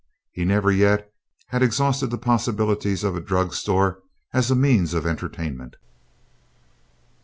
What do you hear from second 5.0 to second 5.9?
entertainment.